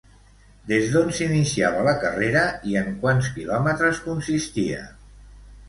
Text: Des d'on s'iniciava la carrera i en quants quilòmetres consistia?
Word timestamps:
Des 0.69 0.87
d'on 0.93 1.11
s'iniciava 1.17 1.83
la 1.89 1.93
carrera 2.05 2.43
i 2.71 2.75
en 2.83 2.91
quants 3.05 3.31
quilòmetres 3.39 4.03
consistia? 4.09 4.85